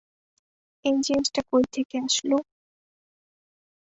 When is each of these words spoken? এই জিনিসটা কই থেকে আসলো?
এই 0.85 0.95
জিনিসটা 1.05 1.41
কই 1.49 1.63
থেকে 1.73 1.95
আসলো? 1.99 2.37